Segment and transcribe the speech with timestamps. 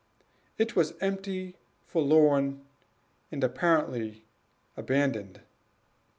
[0.57, 2.65] It was empty, forlorn,
[3.31, 4.25] and apparently
[4.75, 5.41] abandoned.